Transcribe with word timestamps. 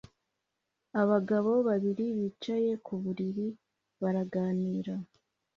Abagabo 1.01 1.51
babiri 1.67 2.05
bicaye 2.17 2.71
ku 2.85 2.93
buriri 3.01 3.47
baraganira 4.01 4.95